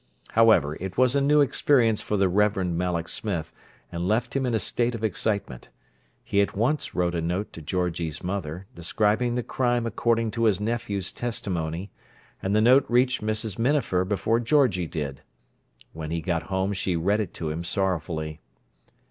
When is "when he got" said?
15.93-16.49